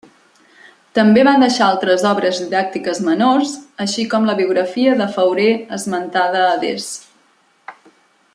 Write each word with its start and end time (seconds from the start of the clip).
També 0.99 1.25
va 1.27 1.33
deixar 1.43 1.65
altres 1.73 2.05
obres 2.11 2.39
didàctiques 2.45 3.03
menors, 3.09 3.53
així 3.87 4.07
com 4.15 4.27
la 4.31 4.37
biografia 4.43 4.97
de 5.03 5.11
Fauré 5.19 5.49
esmentada 5.79 6.45
adés. 6.49 6.93